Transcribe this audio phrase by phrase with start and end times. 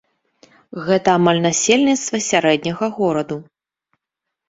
[0.87, 3.43] Гэта амаль насельніцтва сярэдняга гораду.